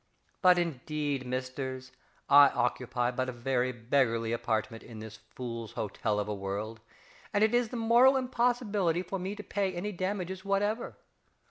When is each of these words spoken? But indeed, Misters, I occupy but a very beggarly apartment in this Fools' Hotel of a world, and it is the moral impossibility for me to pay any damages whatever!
But 0.41 0.57
indeed, 0.57 1.27
Misters, 1.27 1.91
I 2.27 2.47
occupy 2.49 3.11
but 3.11 3.29
a 3.29 3.31
very 3.31 3.71
beggarly 3.71 4.31
apartment 4.31 4.81
in 4.81 4.97
this 4.97 5.19
Fools' 5.35 5.73
Hotel 5.73 6.19
of 6.19 6.27
a 6.27 6.33
world, 6.33 6.79
and 7.33 7.43
it 7.43 7.53
is 7.53 7.69
the 7.69 7.77
moral 7.77 8.17
impossibility 8.17 9.03
for 9.03 9.19
me 9.19 9.35
to 9.35 9.43
pay 9.43 9.71
any 9.73 9.91
damages 9.91 10.43
whatever! 10.43 10.95